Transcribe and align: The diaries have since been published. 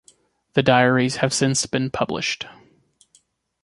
The 0.53 0.63
diaries 0.63 1.17
have 1.17 1.31
since 1.31 1.67
been 1.67 1.91
published. 1.91 2.47